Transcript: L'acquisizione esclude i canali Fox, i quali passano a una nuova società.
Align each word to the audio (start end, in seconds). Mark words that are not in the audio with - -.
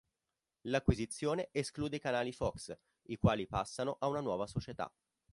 L'acquisizione 0.63 1.49
esclude 1.51 1.97
i 1.97 1.99
canali 1.99 2.31
Fox, 2.31 2.75
i 3.09 3.17
quali 3.17 3.45
passano 3.45 3.97
a 3.99 4.07
una 4.07 4.19
nuova 4.21 4.47
società. 4.47 4.91